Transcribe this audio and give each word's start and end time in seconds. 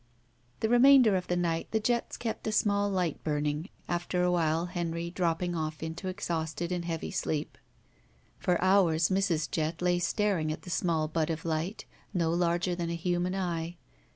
The 0.61 0.67
remainder 0.69 1.15
of 1.15 1.27
the 1.27 1.35
night 1.35 1.67
the 1.69 1.79
Jetts 1.79 2.17
kept 2.17 2.47
a 2.47 2.49
198 2.49 2.63
GUILTY 2.63 2.63
small 2.63 2.89
light 2.89 3.23
burning, 3.23 3.69
after 3.87 4.23
a 4.23 4.31
while 4.31 4.65
Henry 4.65 5.11
dropping 5.11 5.53
off 5.55 5.83
into 5.83 6.07
exhausted 6.07 6.71
and 6.71 6.85
heavy 6.85 7.11
sleep. 7.11 7.55
For 8.39 8.59
hours 8.63 9.09
Mrs. 9.09 9.51
Jett 9.51 9.79
lay 9.79 9.99
staring 9.99 10.51
at 10.51 10.63
the 10.63 10.71
srnall 10.71 11.13
bud 11.13 11.29
of 11.29 11.45
light, 11.45 11.85
no 12.15 12.31
larger 12.31 12.73
than 12.73 12.89
a 12.89 12.95
human 12.95 13.35
eye. 13.35 13.77